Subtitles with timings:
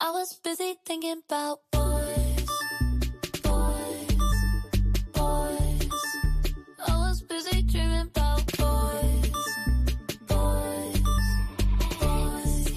[0.00, 2.46] I was busy thinking about boys,
[3.42, 4.18] boys,
[5.14, 5.90] boys.
[6.86, 9.32] I was busy dreaming about boys,
[10.28, 11.00] boys,
[11.98, 12.68] boys.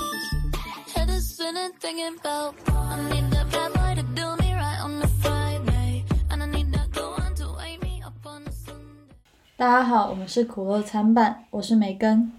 [0.96, 5.02] Head is spinning thinking about I need that bad boy to do me right on
[5.02, 9.12] a Friday, and I need that the one to wake me up on a Sunday.
[9.58, 12.32] 大家好，我们是苦乐参半，我是梅根。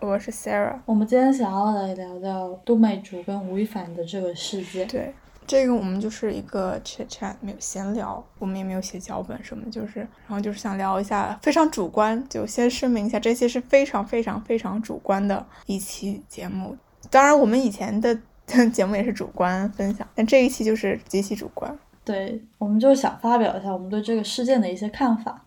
[0.00, 0.78] 我是 Sarah。
[0.86, 4.88] 我们今天想要来聊聊杜美竹跟吴亦凡的这个事件。
[4.88, 5.12] 对，
[5.46, 16.74] 这个我们就是一个 chit chat，没有闲聊，我们也没有写脚本什么，就是，然后就是想聊一下非常主观，就先声明一下，这些是非常非常非常主观的一期节目。
[17.10, 18.18] 当然，我们以前的
[18.72, 21.78] 节目也是主观分享，但这一期就是极其主观。
[22.02, 25.44] 对，我们就想发表一下我们对这个事件的一些看法。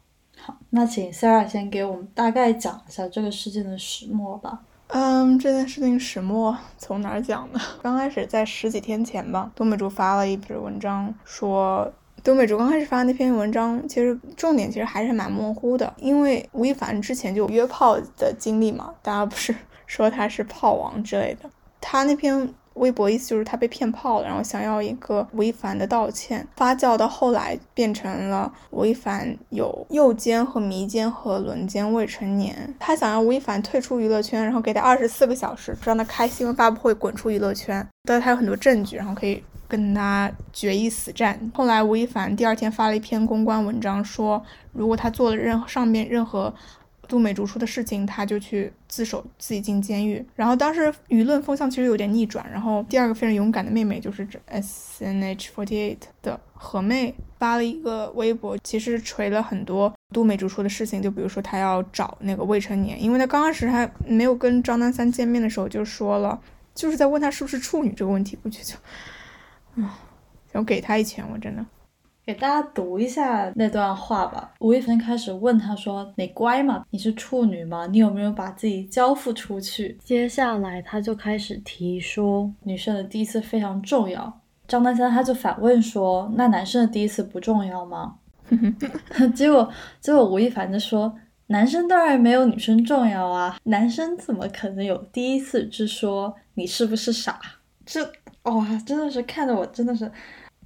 [0.76, 4.60] 那请 Sara 先给我们大概讲一下这个事件的始末吧。
[4.88, 7.60] 嗯，这件事情始末从哪儿讲呢？
[7.84, 21.48] 刚开始在十几天前吧，东美竹发了一篇文章，说东美竹刚开始发那篇文章，其实重点其实还是蛮模糊的，因为吴亦凡之前就有约炮的经历嘛，大家不是 说他是炮王之类的，
[21.80, 22.52] 他那篇。
[22.76, 26.48] 微博意思就是他被骗炮了，然后想要一个吴亦凡的道歉。
[26.56, 37.88] 发酵到后来变成了吴亦凡有诱奸和迷奸和轮奸未成年，他想要吴亦凡退出娱乐圈，然后给他二十四个小时，让他开新闻发布会滚出娱乐圈。
[38.04, 41.52] 但他有很多证据，然后可以跟他决一死战。
[41.54, 46.54] 后来吴亦凡第二天发了一篇公关文章，说如果他做了任上面任何。
[47.14, 50.26] 杜美竹出的事情，他就去自首，自己进监狱。
[50.36, 52.44] 然后当时舆论风向其实有点逆转。
[52.52, 61.00] 然后第二个非常勇敢的妹妹就是 S N H forty eight 的何妹发了一个微博，其实锤了很多杜美竹说的事情。
[61.04, 66.42] 就比如说她要找那个未成年，因为她刚开始还没有跟张丹三见面的时候就说了，
[66.74, 68.36] 就是在问他是不是处女这个问题。
[68.42, 70.00] 我觉得就，啊，
[70.52, 71.64] 想给他一拳，我真的。
[72.26, 74.54] 给大家读一下那段话吧。
[74.60, 76.86] 吴亦凡开始问他说：“你乖吗？
[76.90, 77.86] 你是处女吗？
[77.88, 84.40] 你有没有把自己交付出去？”接下来他就开始提说，女生的第一次非常重要。
[84.66, 88.16] 张丹三他就反问说：“那男生的第一次不重要吗？”
[89.36, 89.70] 结果
[90.00, 91.14] 结果吴亦凡就说
[91.48, 96.34] ：“男生当然没有女生重要啊，男生怎么可能有第一次之说？
[96.54, 97.38] 你是不是傻？”
[97.86, 98.02] 这
[98.44, 100.10] 哇，真的是看得我真的是，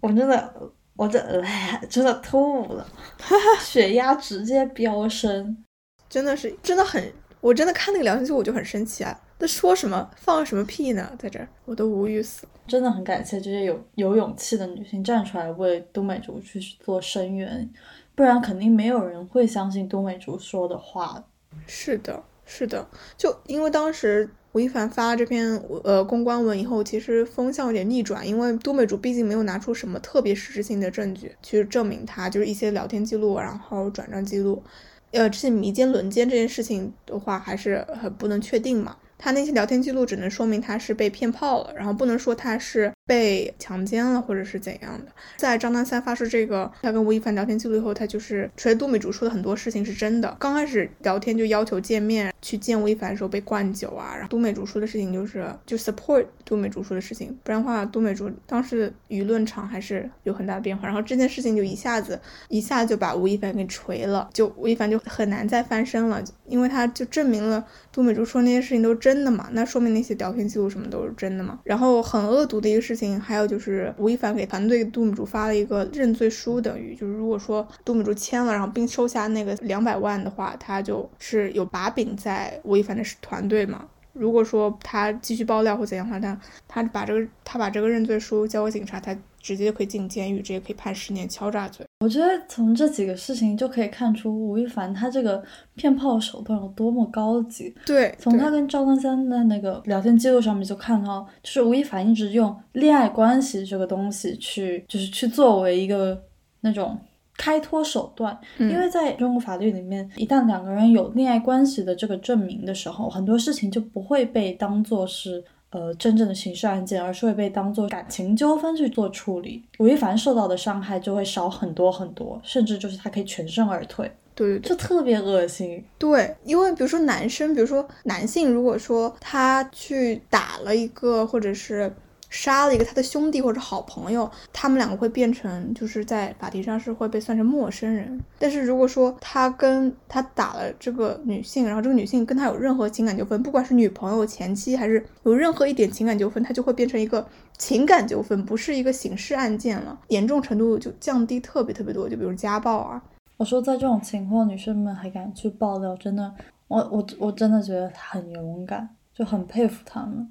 [0.01, 0.53] 我真的。
[0.97, 2.85] 我这哎，真的吐了，
[3.61, 5.63] 血压直接飙升，
[6.09, 9.21] 真的是真的很，我真的看那个聊天记录我就很生气啊！
[9.37, 11.11] 那说什么放什么屁呢？
[11.19, 12.47] 在这儿我都无语死。
[12.67, 17.69] 真的很感谢这些有有勇气的女性站出来为东美竹去做声援，
[18.15, 21.23] 不然肯定没有人会相信东美竹说的话。
[21.67, 22.85] 是的，是的，
[23.15, 24.29] 就因为当时。
[24.57, 34.63] 吴亦凡发了这篇呃公关文以后，其实风向有点逆转，因为都美竹毕竟没有拿出什么特别实质性的证据去证明他，就是一些聊天记录，然后转账记录，
[35.11, 38.97] 呃，这些迷奸轮奸这件事情的话，还是很不能确定嘛。
[39.19, 45.11] 他那些聊天记录只能说明他是被骗炮了，然后不能说他是被强奸了或者是怎样的。
[45.37, 50.37] 在张丹三发出这个他跟吴亦凡聊天记录以后，他就是锤杜美竹说的很多事情是真的。
[50.39, 60.85] 刚开始聊天就要求见面，去见吴亦凡的时候被灌酒啊，然后杜美竹说的事情就是就 support 杜美竹说的事情，不然的话杜美竹当时舆论场还是有很大的变化。
[60.85, 62.19] 然后这件事情就一下子
[62.49, 68.97] 一下就把吴亦凡给锤了，就吴亦凡就很难再翻身了，因为他就证明了杜美竹说那些事情都是。
[69.07, 69.47] 真的嘛？
[69.53, 71.59] 那说明那些聊天记录什么都是真的嘛？
[71.63, 83.85] 然后很恶毒的一个事还有就是吴亦凡给团队杜米竹发了一个认罪书，等于就是如果说杜米竹签了，然后并收下那个两百万的话，他就是有把柄在吴亦凡的团队嘛。
[84.13, 89.15] 如果说他继续爆料或怎样的话，他他把这个他把这个认罪书交给警察，他。
[89.47, 91.85] 直接可以进监狱，直接可以判十年敲诈罪。
[92.01, 95.41] 我觉得从这几个事情就可以看出吴亦凡他这个
[95.75, 97.73] 骗炮手段有多么高级。
[97.85, 106.21] 对，从他跟赵丹三的那个聊天记录上面就看到，就是吴亦凡一直用恋爱关系这个东西去，就是去作为一个
[106.59, 106.97] 那种
[107.37, 108.37] 开脱手段。
[108.59, 115.41] 因为在中国法律里面，一旦两个人有恋爱关系的这个证明的时候，很多事情就不会被当做是。
[115.69, 119.63] 呃，真正的刑事案件，而是会被当做感情纠纷去做处理。
[119.79, 124.09] 吴亦凡受到的伤害就会少很多很多，甚至就是他可以全身而退。
[124.33, 125.83] 对，就特别恶心。
[125.97, 131.91] 对，因为比如说男生，比如说男性，如果说他去打了一个，或者是
[132.29, 138.19] 杀了一个他的兄弟或者好朋友，他们两个会变成就是在法庭上是会被算成陌生人。
[138.37, 147.25] 但是如果说他跟他打了这个女性，然后这个女性跟他有任何情感纠纷，不管是女朋友、前妻还是有任何一点情感纠纷，他就会变成一个
[147.57, 152.09] 情感纠纷，不是一个刑事案件了，严重程度就降低特别特别多。
[152.09, 153.01] 就比如家暴啊，
[153.37, 156.33] 我说在这种情况，女生们还敢去爆料，真的，
[156.67, 160.29] 我我我真的觉得很勇敢，就很佩服他们。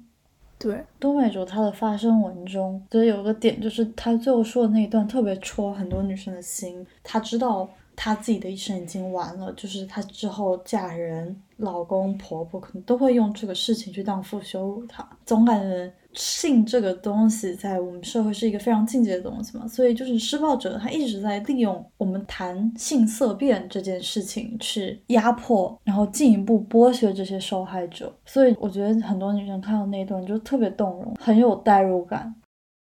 [0.59, 6.85] 对，东美竹他的发声文中，觉得有个点就是他最后说的那一段特别戳很多女生的心。
[7.03, 11.35] 他知道她自己的一生已经完了，就是她之后嫁人。
[11.57, 32.31] 老公婆婆可能都会用这个事情去荡妇羞辱她，总感觉性这个东西在我们社会是一个非常禁忌的东西嘛，所以就是施暴者他一直在利用我们谈性色变这件事情去压迫，然后进一步剥削这些受害者，所以我觉得很多女生看到那一段就特别动容，很有代入感。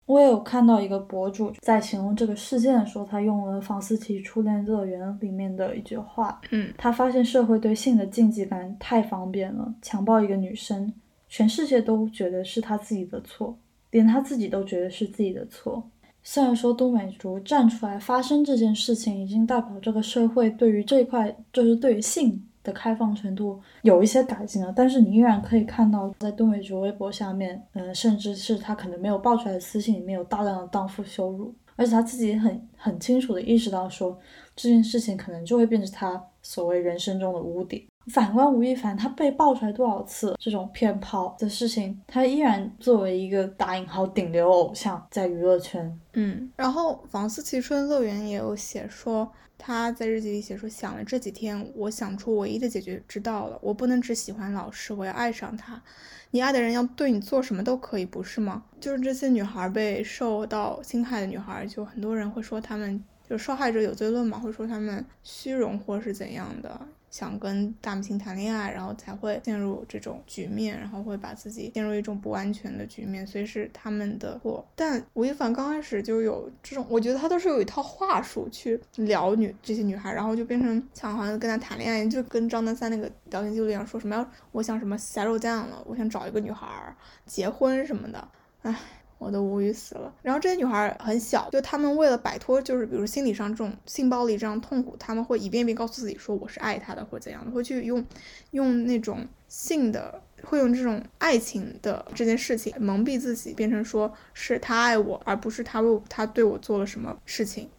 [0.06, 10.92] 我也有看到一个博主在形容这个事件的时候，他用了房思琪《初恋乐园》里面的一句话，嗯，他发现社会对性的禁忌感太方便了，强暴一个女生，
[11.30, 13.57] 全世界都觉得是他自己的错，
[13.92, 15.81] 连他自己都觉得是自己的错。
[16.24, 22.44] 虽然说都美竹站出来发生这件事情，已经代表这个社会对于这一块，就是对于性。
[22.63, 34.18] 的开放程度有一些改进了，但是你依然可以看到，在杜美竹微博下面，嗯，甚至是他可能没有爆出来的私信里面有大量的荡妇羞辱，而且他自己很很清楚的意识到说
[34.56, 37.84] 这件事情可能就会变成他所谓人生中的污点。
[38.07, 46.00] 反观吴亦凡，他被爆出来多少次这种骗炮的事情，他依然作为一个打引号顶流偶像在娱乐圈。
[46.13, 49.31] 嗯，然后房思琪春乐园也有写说。
[49.63, 53.59] 他在日记里写说：“想了这几天，我想出唯一的解决之道了。
[53.62, 55.80] 我不能只喜欢老师，我要爱上他。
[56.31, 58.63] 你爱的人要对你做什么都可以，不是吗？
[58.80, 66.81] 就是这些女孩被受到侵害的女孩，就很多人会说他们就受害者有罪论嘛，会说他们虚荣或是怎样的。”
[67.12, 74.66] 想跟大明星谈恋爱，然后才会陷入这种局面，然后会把自己陷入一种不安全的局面，所以是他们的错。
[74.75, 88.28] 但吴亦凡刚开始就有这种，我觉得他都是有一套话术去聊女这些女孩，然后就变成像好像跟他谈恋爱，就跟张丹三那个聊天记录一样，说什么要我想什么下肉酱了，我想找一个女孩结婚什么的，
[88.62, 88.74] 唉。
[89.22, 90.12] 我都无语死了。
[90.24, 98.04] 然后这些女孩很小，就她们为了摆脱，就是比如心理上这种性暴力这样痛苦，她们会一遍遍告诉自己说我是爱他的，或怎样的，会去用
[98.50, 107.70] 用那种性的，会用这种爱情的这件事情蒙蔽自己，变成说是他爱我，而不是他为他对我做了什么事情。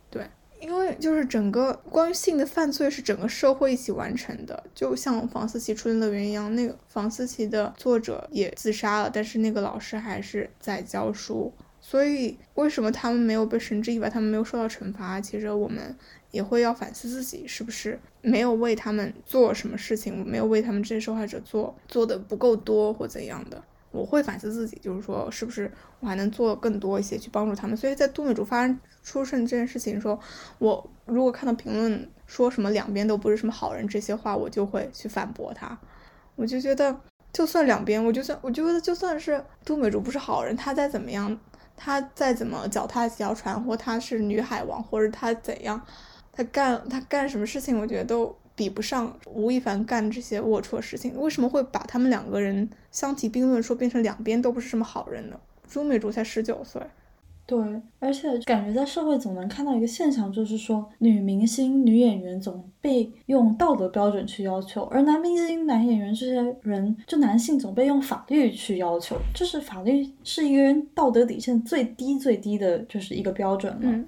[0.62, 11.52] 因为就是整个关于性的犯罪是整个社会一起完成的，就像房思琪《初恋乐园》一样，那个房思琪的作者也自杀了，但是那个老师还是在教书。
[11.80, 15.20] 所以为什么他们没有被绳之以法，他们没有受到惩罚？
[15.20, 15.96] 其实我们
[16.30, 23.60] 也会要反思自己，是不是没有为他们做什么事情，没有为他们这些受害者做做的不够多或怎样的？
[23.92, 27.76] 我会反思自己，就是说是不是我还能做更多一些去帮助他们。
[27.76, 28.78] 所以在杜美竹发生。
[29.04, 30.16] 出事这件事情的时候，
[30.58, 35.76] 我如果看到评论说什么两边都不是什么好人这些话，我就会去反驳他。
[36.36, 36.96] 我就觉得，
[37.32, 41.36] 就算两边，我就算我觉得就算是杜美竹不是好人，他再怎么样，
[41.76, 45.84] 他再怎么脚踏几条船，或他是女海王，或者他怎样，
[46.30, 51.18] 他干他干什么事情，我觉得都比不上吴亦凡干这些龌龊事情。
[51.20, 55.36] 为什么会把他们两个人相提并论，说变成两边都不是什么好人呢？
[55.68, 56.80] 朱美竹才十九岁。
[57.44, 57.58] 对，
[57.98, 74.04] 而且感觉在社会总能看到一个现象，就是说女明星、女演员总被用道德标准去要求，而男明星、男演员这些人，就男性总被用法律去要求，就是法律是一个人道德底线最低最低的就是一个标准了。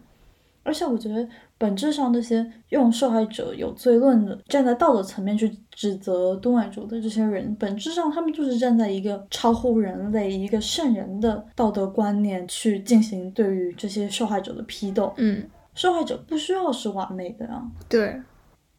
[0.65, 1.29] 而且我觉得。
[1.57, 15.15] 本质上，那些用受害者有罪论的，站在道德层面去指责东莞族的这些人，本质上他们就是站在一个超乎人类、一个圣人的道德观念去进行对于这些受害者的批斗。
[15.17, 17.63] 嗯，受害者不需要是完美的啊。
[17.89, 18.21] 对，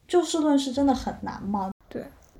[0.05, 1.71] 就事论事真的很难吗？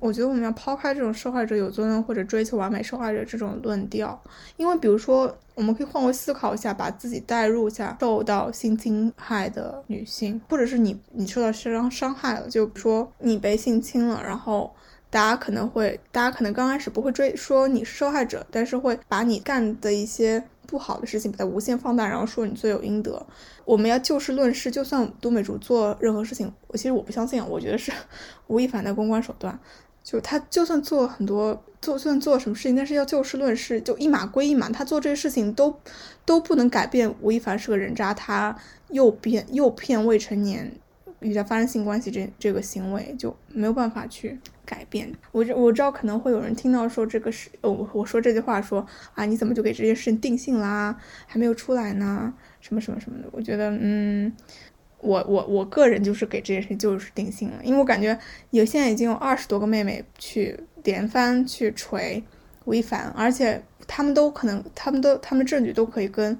[0.06, 4.18] 我觉得我们要抛开这种受害者有罪论或者追求完美受害者这种论调，
[4.56, 14.72] 因为比如说，我们可以换位思考一下，把自己代入一下受到性侵害的女性，或者是你你受到伤伤害了，就比如说你被性侵了，然后
[15.10, 23.26] 大家可能会，大家可能刚开始不会追说你是受害者，但是会把你干的一些不好的事情把它无限放大，然后说你罪有应得。
[23.64, 27.90] 我们要就事论事，就算都美竹做任何事情，我其实我不相信，我觉得是
[28.46, 29.58] 吴亦凡的公关手段。
[30.06, 34.70] 就他就算做了很多做，就算做了什么事情，但是要就事论事，就一码归一码。
[34.70, 35.76] 他做这些事情都
[36.24, 38.56] 都不能改变吴亦凡是个人渣，他
[38.90, 40.70] 诱骗诱骗未成年
[41.18, 45.12] 与他发生性关系这这个行为就没有办法去改变。
[45.32, 50.96] 我我知道可能会有人听到说这个是，我我说这句话说啊，你怎么就给这件事情定性啦？
[51.26, 53.28] 还没有出来呢，什么什么什么的。
[53.32, 54.32] 我觉得嗯。
[55.06, 58.18] 我我我个人就是给这件事就是定性了，因为我感觉
[58.50, 62.22] 有现在已经有二十多个妹妹去连番去锤
[62.64, 66.36] 吴亦凡，而且他们都可能，他们都他们证据都可以跟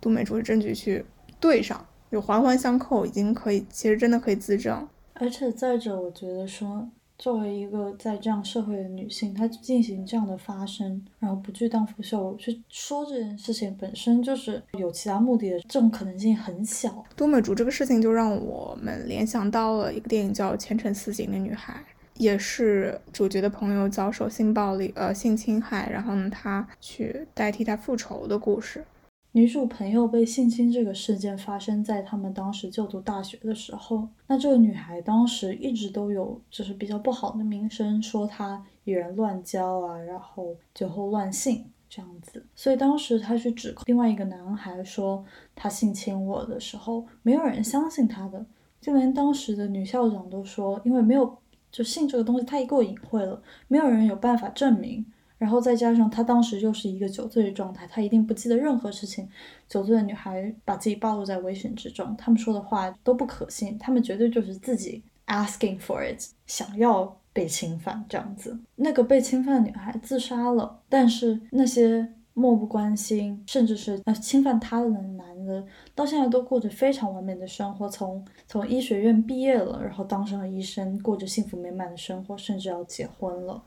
[0.00, 1.04] 杜美竹的证据去
[1.38, 4.88] 对上，有环环相扣，已经可以，其实真的可以自证。
[5.14, 6.88] 而且再者，我觉得说。
[7.18, 17.04] 作为一个在这样社会的女性，她进行这样的发声，然后不去当腐秀去说这件事情本身就是有其他目的的，这种可能性很小。
[17.16, 21.74] 多美竹这个事情就让我们联想到了一个电影叫《前程似锦的女孩》，
[22.14, 28.84] 也是主角的朋友遭受性暴力呃性侵害，然后呢她去代替他复仇的故事。
[29.32, 45.22] 女主朋友被性侵这个事件发生在他们当时就读大学的时候，那这个女孩当时一直都有就是比较不好的名声，说她与人乱交啊，然后酒后乱性这样子，所以当时她去指控另外一个男孩说
[45.54, 48.44] 他性侵我的时候，没有人相信她的，
[48.80, 51.36] 就连当时的女校长都说，因为没有
[51.70, 55.04] 就性这个东西太过隐晦了，没有人有办法证明。
[55.38, 59.28] 然后再加上她当时又是一个酒醉的状态，她一定不记得任何事情。
[59.68, 68.58] 酒醉的女孩把自己暴露在危险之中，他们说的话都不可信，他们绝对就是自己 asking for it，想要被侵犯这样子。
[68.76, 75.64] 那个被侵犯的女孩自杀了，但是那些漠不关心，甚至是呃侵犯她的男的，
[75.94, 83.62] 到现在都过着非常完美的生活，从从医学院毕业了，然后当上了医生，过着幸福美满的生活，甚至要结婚了。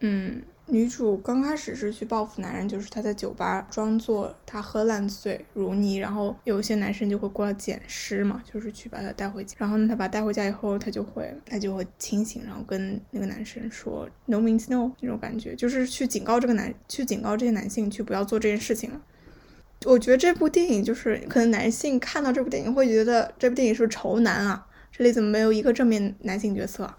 [0.00, 0.42] 嗯。
[0.66, 9.54] 女主刚开始是去报复男人，就是她在酒吧装作她喝烂醉如泥，然后有一些男生就会过来捡尸嘛，就是去把她带回家。
[9.58, 19.00] 然后呢，她把带回家以后，她就会她就会清醒，然后跟那个男生说 “no means no” 那种感觉，就是去警告这个男，去警告这些男性去不要做这件事情了。
[19.84, 26.90] 我觉得这部电影就是可能男性看到这部电影会觉得这部电影是仇男啊，这里怎么没有一个正面男性角色？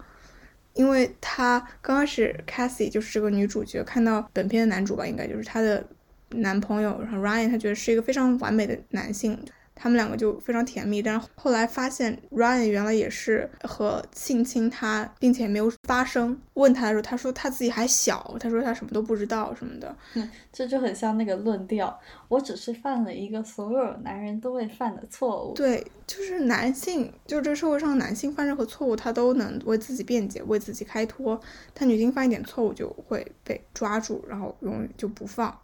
[0.76, 5.84] 因为她刚开始，Cassie 就是这个女主角，看到本片的男主吧，应该就是她的
[6.30, 9.36] 男朋友，然后 Ryan，她觉得是一个非常完美的男性。
[9.78, 16.40] 他们两个就非常甜蜜，但是后来发现 Ryan 原来也是和性侵他，并且没有发生。
[16.54, 19.94] 问他的时候，他说他自己还小，他说他什么都不知道什么的。
[20.14, 25.52] 嗯这就很像那个论调，我只是犯了一个所有男人都会犯的错误。
[25.52, 31.38] 对，就是男性，就这个社会上男性犯任何错误，他都能为自己辩解，为自己开脱。
[31.74, 35.54] 但女性犯一点错误就会被抓住，然后永远就不放。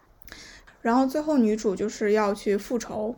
[0.83, 3.17] 然后最后女主就是要去复仇。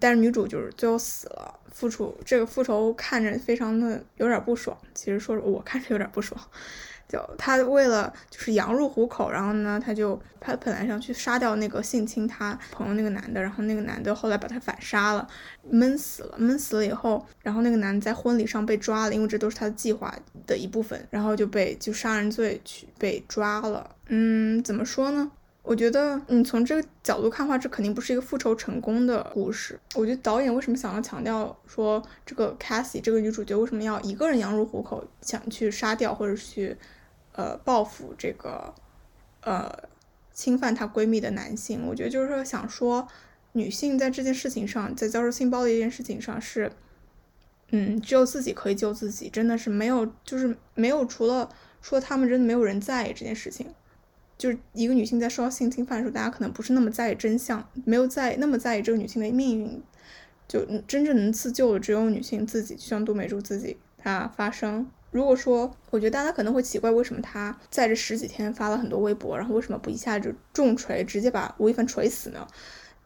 [0.00, 4.76] 但是女主就是最后死了，复仇这个复仇看着非常的有点不爽。
[4.94, 6.40] 其实说我看着有点不爽，
[7.06, 15.28] 就她为了就是羊入虎口，然后呢，她就她本来想去杀掉那个性侵她朋友那个男的，然后那个男的后来把她反杀了，
[15.70, 20.14] 闷死了，闷死了以后，然后那个男的在婚礼上被抓了，因为这都是他的计划
[20.46, 23.94] 的一部分，然后就被就杀人罪去被抓了。
[24.08, 25.30] 嗯，怎么说呢？
[25.64, 29.80] 我觉得，你从这个角度看的话，这肯定不是一个复仇成功的故事。
[29.94, 36.76] 我觉得导演为什么想要强调说这个 Cassie 这个女主角为什么要一个人羊入虎口，想去杀掉或者去，
[37.32, 38.74] 呃，报复这个，
[39.40, 39.72] 呃，
[40.34, 41.86] 侵犯她闺蜜的男性？
[41.86, 43.08] 我觉得就是说想说，
[43.52, 46.70] 女性在这件事情上，在遭受性暴力这件事情上是，
[47.70, 51.48] 嗯，只有自己可以救自己，真的是没有，就是没有除了
[51.80, 53.74] 说他们真的没有人在意这件事情。
[54.36, 59.82] 就是一个女性在受到性侵犯的时候，大家可能不是那么在意真相，没有在那么在意这个女性的命运，
[60.48, 64.86] 就真正能自救的只有女性自己，就像杜美竹自己她发声。
[65.10, 72.46] 如果说，我觉得大家可能会奇怪，为什么她在这十几天发了很多微博，然后为什么不一下就重锤，直接把吴亦凡锤死呢？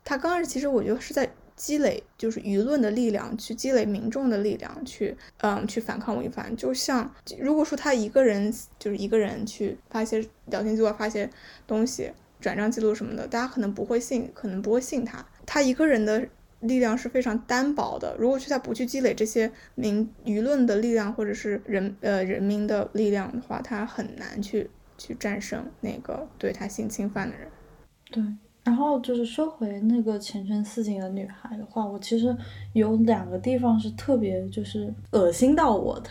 [0.04, 1.30] 她刚开始其实我觉得是在。
[1.58, 6.56] 积累就是舆论的力量，去积累民众的力量，去嗯去反抗吴亦凡。
[6.56, 11.28] 就像如果说他一个人就是一个人去发些聊天记录、发些
[11.66, 12.10] 东西、
[12.40, 15.26] 转账记录什么的，大家可能不会信，可能不会信他。
[15.44, 16.26] 他一个人的
[16.60, 18.16] 力量是非常单薄的。
[18.18, 27.48] 如果去他不去积累这些民舆论的力量，或者是人呃人民的力量的话，他很难去去战胜那个对他性侵犯的人。
[28.10, 28.22] 对。
[28.68, 32.36] 然后就是说回那个前程似锦的女孩的话，我其实
[32.74, 36.10] 有两个地方是特别就是恶心到我的。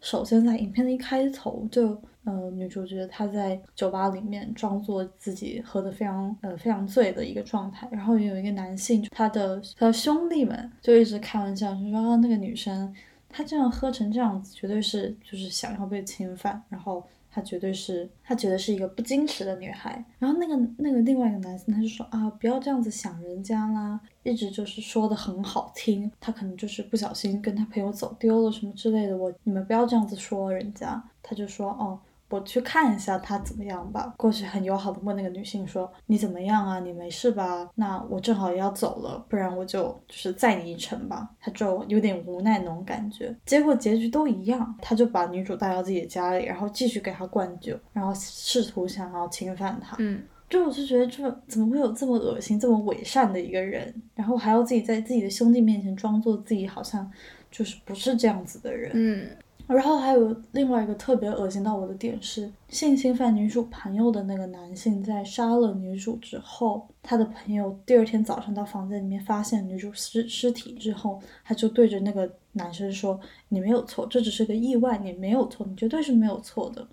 [0.00, 12.94] 首先在影片的一开头就呃，女主角她在酒吧里面装作自己喝得非常呃非常醉的一个状态，然后有一个男性，他的他的兄弟们就一直开玩笑，就说啊那个女生
[13.28, 17.02] 她这样喝成这样子，绝对是就是想要被侵犯，然后
[17.36, 32.00] 她绝对是她觉得是一个不矜持的女孩，然后那个那个另外一个男生他就说啊不要这样子想人家啦，一直就是说的很好听，他可能就是不小心跟他朋友走丢了什么之类的，我你们不要这样子说人家，他就说哦。
[32.28, 34.14] 我去看一下他怎么样吧。
[34.16, 36.80] 过去很友好的问那个女性说：“你怎么样啊？
[36.80, 37.70] 你没事吧？
[37.76, 43.34] 那我正好也要走了，不然我就就是载你一程吧。”他就有点无奈那种感觉。
[43.46, 49.96] 结果结局都一样，他就把女主带到自己的家里，然后继续给她灌酒，然后试图想要侵犯她。
[50.00, 57.08] 嗯，就我就觉得这怎么会有这么恶心、这么伪善的一个人，然后还要自己在自己的兄弟面前装作自己好像
[57.50, 58.90] 就是不是这样子的人。
[58.94, 59.28] 嗯。
[59.68, 73.18] 然后还有另外一个特别恶心到我的点是，性侵犯女主朋友的那个男性在杀了女主之后，他的朋友第二天早上到房间里面发现女主尸尸体之后，他就对着那个男生说
[73.50, 76.86] ：“你没有错，这只是个意外，你没有错，你绝对是没有错的。”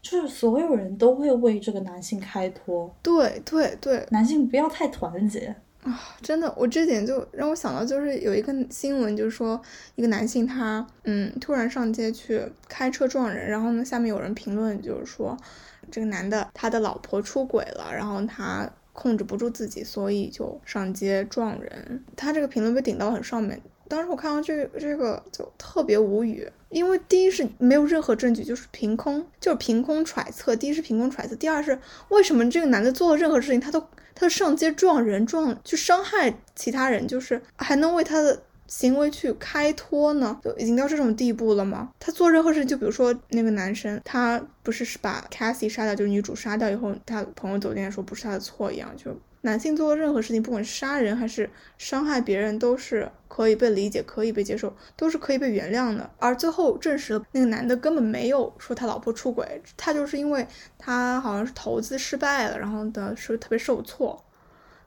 [0.00, 5.54] 就是所有人都会为这个男性开脱，对对对，男性不要太团结。
[5.84, 9.60] 啊，真的，我这点就让我想到，就是有一个新闻，就是说
[9.96, 15.36] 一个男性他，嗯，突然上街去开车撞人，然后呢，下面有人评论，就是说
[15.90, 22.02] 这个男的他的老婆出轨了，然后他控制不住自己，所以就上街撞人。
[22.16, 30.56] 他这个评论被顶到很上面，当时我看到这这个就特别无语，因为第一是没有任何证据，就是凭空，就是凭空揣测。
[30.56, 33.86] 第一是凭空揣测，第二是为什么这个男的做了任何事情，他都。
[34.14, 40.38] 他上街撞人撞去伤害其他人，就是还能为他的行为去开脱呢？
[40.42, 41.90] 就已经到这种地步了吗？
[41.98, 49.14] 他做任何事，就比如说那个男生，他不是是把 Cassie 杀掉，就是女主杀掉以后，他朋友走进来说不是他的错一样，就
[49.44, 56.10] 男性做的任何事情，不管是杀人还是伤害别人，都是可以被理解、可以被接受，都是可以被原谅的。
[56.18, 60.46] 而最后证实了那个男的根本没有说他老婆出轨，他就是因为
[60.78, 64.24] 他好像是投资失败了，然后的是特别受挫，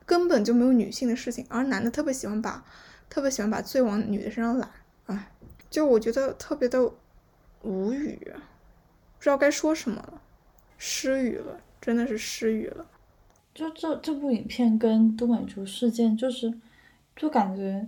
[0.04, 2.64] 根本就没有女性的事情，而男的特别喜欢把
[3.08, 4.68] 特别喜欢把罪往女的身上揽，
[5.06, 5.30] 哎，
[5.70, 6.92] 就我觉得特别的
[7.62, 10.20] 无语，不知道该说什么了，
[10.78, 12.84] 失语了，真的是失语了。
[13.58, 16.54] 就这这部影片跟都美竹事件，就是
[17.16, 17.84] 就感觉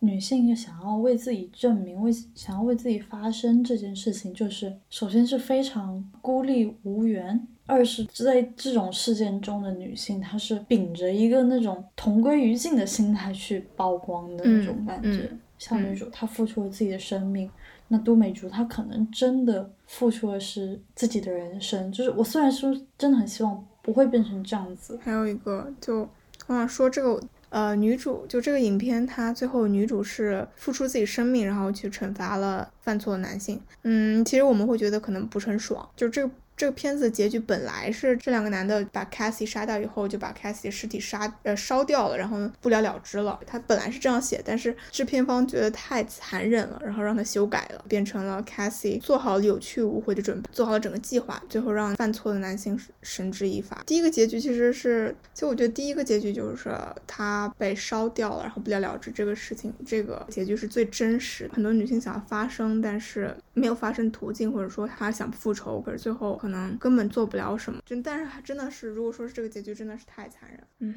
[0.00, 15.30] 女性想要为自己证明，为想要为自己发声这件事情，就是首先是非常孤立无援，二是在这种事件中的女性，她是秉着一个那种同归于尽的心态去曝光的那种感觉。
[15.56, 17.48] 像女主，她付出了自己的生命，
[17.86, 21.92] 那都美竹她可能真的付出的是自己的人生。
[21.92, 23.64] 就是我虽然说真的很希望。
[23.86, 24.98] 不会变成这样子。
[25.02, 26.00] 还有一个，就
[26.48, 27.20] 我想说这个，
[27.50, 33.60] 呃，女主就这个影片，她最后女主是付出自己生命，然后去惩罚了犯错的男性。
[33.84, 36.30] 嗯，其实我们会觉得可能不是很爽，就这个。
[36.56, 43.38] 这个片子的结局本来是这两个男的把 Cassie 杀掉以后，就把 Cassie 的尸体杀呃烧掉了，然后不了了之了。
[43.46, 53.82] 他本来是这样写，但是制片方觉得太残忍了，然后让他修改了，变成了 Cassie 做好了有去无回的准备，做好了整个计划，最后让犯错的男性绳之以法。
[53.86, 56.74] 第一个结局其实是，其实我觉得第一个结局就是
[57.06, 61.50] 他被烧掉了，然后不了了之这个事情，这个结局是最真实。
[61.52, 66.40] 很多女性想要发声，但是没有发声途径，或者说她想复仇，可是最后。
[66.46, 70.60] 可能根本做不了什么，真但是还真的是，如果说是这个结局，真的是太残忍。
[70.78, 70.94] 嗯，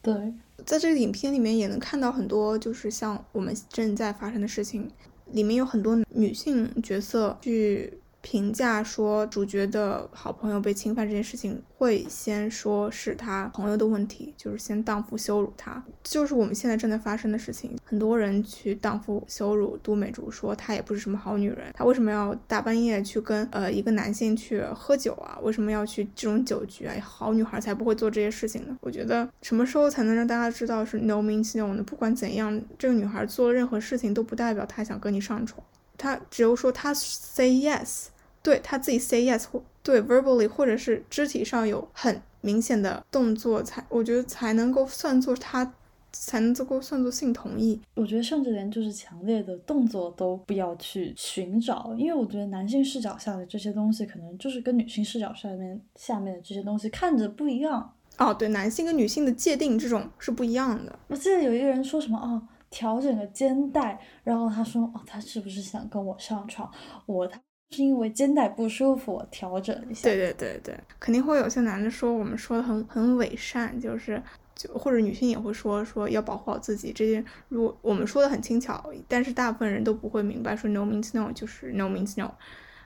[0.00, 0.32] 对，
[0.64, 4.88] 在这个影片里面也能看到很多，就是像我们正在发生的事情，
[5.32, 7.98] 里面有很多女性角色去。
[8.28, 17.78] 评价说主角的好朋友被侵犯这件事情，会先说是他朋友的问题，就是先荡妇羞辱他，就是我们现在正在发生的事情。
[17.84, 25.38] 很多人去荡妇羞辱都美竹，说她也不是什么好女人，她为什么要大半夜去跟呃一个男性去喝酒啊？
[25.42, 26.96] 为什么要去这种酒局啊？
[27.00, 28.76] 好女孩才不会做这些事情呢。
[28.80, 31.82] 我觉得什么时候才能让大家知道是 no means no 呢？
[31.84, 35.64] 不管怎样，这个女孩做任何事情都不代表她想跟你上床，
[35.96, 38.06] 她只有说她 say yes。
[38.46, 45.74] 对他自己 say yes 或对 verbally 或者是肢体上有很明显的动作，才我觉得才能够算作他
[46.12, 47.80] 才能够算作性同意。
[47.94, 57.92] 我觉得甚至连就是强烈的动作都不要去寻找，因为我觉得男性视角下的这些东西可能就是跟女性视角下面下面的这些东西看着不一样。
[58.18, 60.96] 哦，对，男性跟女性的界定这种是不一样的。
[61.08, 66.70] 我记得有一个人说什么哦，调整个肩带，然后他说哦，他是不是想跟我上床？
[67.06, 67.40] 我他。
[67.70, 70.02] 是因为肩带不舒服，调整一下。
[70.08, 74.22] 对对对对，肯定会有些男的说我们说的很很伪善，就是
[74.54, 76.92] 就或者女性也会说说要保护好自己。
[76.92, 82.32] 这些如果我们说的很轻巧，但是大部分人都不会明白，说 no means no 就是 no means no。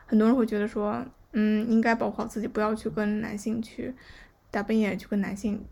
[0.06, 3.94] 很多人会觉得说，嗯，应该保护好自己，不要去跟男性去
[4.50, 5.62] 大半夜去跟男性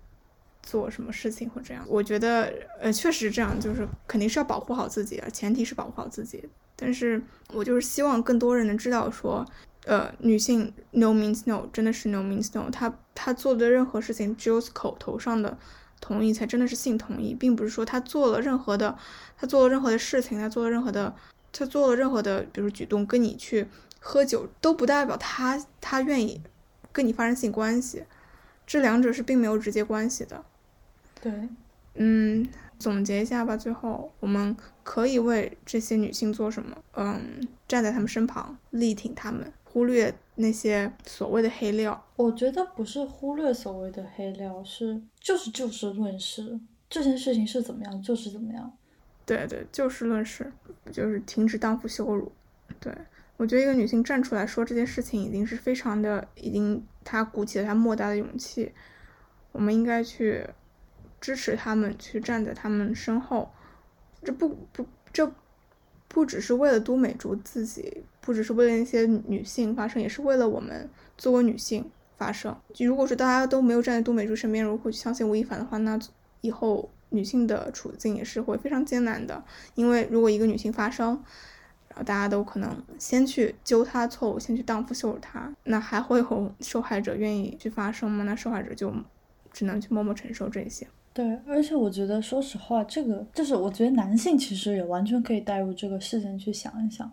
[0.68, 1.82] 做什么事情或这样。
[1.88, 6.46] 我觉得呃确实这样，就是肯定是要保护好自己啊，前提是保护好自己。
[6.76, 7.20] 但是
[7.54, 9.44] 我就是希望更多人能知道说，
[9.86, 12.70] 呃，女性 no means no，真的是 no means no。
[12.70, 15.56] 她她做的任何事情，只有口头上的
[16.00, 18.98] 同意才真的是性同意，并不是说她做了任何的，
[19.38, 21.14] 她做了任何的事情，她做了任何的，
[21.50, 23.66] 她做了任何的，比如举动，跟你去
[23.98, 26.42] 喝酒，都不代表她她愿意
[26.92, 28.04] 跟你发生性关系，
[28.64, 30.44] 这两者是并没有直接关系的。
[31.20, 31.32] 对，
[31.94, 32.48] 嗯。
[32.78, 36.78] 总结一下吧，最后我们可以为这些女性做什么？
[36.92, 42.06] 嗯，站在她们身旁，力挺她们，忽略那些所谓的黑料。
[42.14, 48.72] 我觉得不是忽略所谓的黑料，是就是就事论事，这件事情是怎么样就是怎么样。
[49.26, 50.52] 对对，就事论事，
[50.92, 52.30] 就是停止荡妇羞辱。
[52.78, 52.94] 对
[53.38, 58.70] 我觉得一个女性站出来说这件事情，已经是非常的，已经她鼓起了她莫大的勇气。
[59.50, 60.46] 我们应该去。
[61.20, 63.50] 支持他们去站在他们身后，
[64.22, 65.32] 这不不这
[66.06, 72.56] 不只是为了都美竹自己，不只是为了那些女性发声，也是为了我们作为女性发声。
[72.78, 75.98] 如果说大家都没有站在都美竹身边，如果去相信吴亦凡的话，那
[76.40, 79.44] 以后女性的处境也是会非常艰难的。
[79.74, 81.22] 因为如果一个女性发声，
[81.88, 88.24] 然后大家都可能先去揪她错误，先去荡妇羞辱她，那还会有受害者愿意去发声吗？
[88.24, 88.92] 那受害者就
[89.52, 90.86] 只能去默默承受这些。
[91.18, 97.10] 对，而且我觉得，说实话，这个就是我觉得男性其实也完全可以带入这个事件去想一想。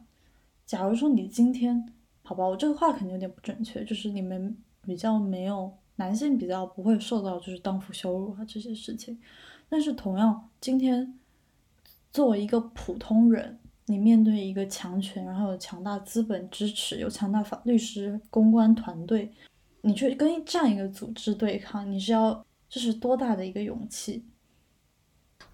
[0.63, 1.83] 假如说你今天，
[2.21, 9.19] 好吧，我这个话肯定有点不准确，就是你们比较没有男性比较不会受到就是荡妇羞辱啊这些事情，
[9.67, 11.17] 但是同样，今天
[12.13, 19.31] 作为一个普通人，你面对一个强权，然后有强大资本支持，有强大法律师、公关团队，
[19.81, 22.45] 你去跟这样一个组织对抗，你是要。
[22.75, 24.25] 这是多大的一个勇气！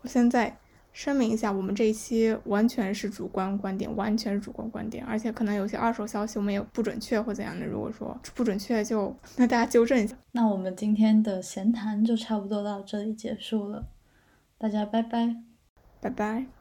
[0.02, 0.58] 我现在
[0.92, 7.64] 声明一下，我们这一期完全是主观观点，完全是主观观点，而且可能有些二手消息我们也不准确或怎样的。
[7.64, 10.18] 如果说不准确，就 那大家纠正一下。
[10.32, 13.86] 那我们今天的闲谈就差不多到这里结束了，
[14.58, 15.36] 大家拜拜，
[16.00, 16.61] 拜拜。